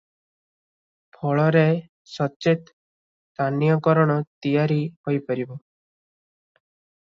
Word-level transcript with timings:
ଫଳରେ 1.17 1.63
ସଚେତ 2.15 2.73
ସ୍ଥାନୀୟକରଣ 2.73 4.19
ତିଆରି 4.45 4.81
ହୋଇପାରିବ। 4.91 5.63